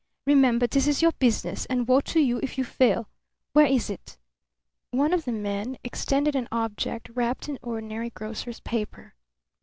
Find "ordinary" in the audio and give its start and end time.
7.61-8.09